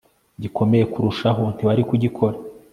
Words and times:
gikomeye 0.41 0.83
kurushaho 0.93 1.41
ntiwari 1.53 1.81
kugikora 1.89 2.37